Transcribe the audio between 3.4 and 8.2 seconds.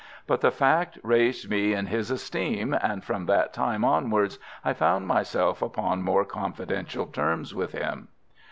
time onwards I found myself upon more confidential terms with him.